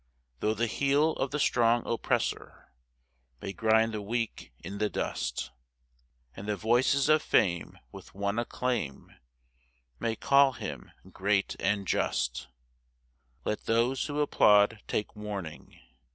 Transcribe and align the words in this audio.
Though 0.39 0.55
the 0.55 0.65
heel 0.65 1.11
of 1.17 1.29
the 1.29 1.37
strong 1.37 1.83
oppressor 1.85 2.71
May 3.39 3.53
grind 3.53 3.93
the 3.93 4.01
weak 4.01 4.51
in 4.57 4.79
the 4.79 4.89
dust; 4.89 5.51
And 6.35 6.47
the 6.47 6.55
voices 6.55 7.07
of 7.07 7.21
fame 7.21 7.77
with 7.91 8.15
one 8.15 8.39
acclaim 8.39 9.13
May 9.99 10.15
call 10.15 10.53
him 10.53 10.89
great 11.11 11.55
and 11.59 11.85
just, 11.87 12.47
Let 13.45 13.65
those 13.65 14.07
who 14.07 14.21
applaud 14.21 14.81
take 14.87 15.15
warning. 15.15 15.79